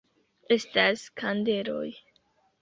Estas 0.55 1.03
kandeloj! 1.21 1.85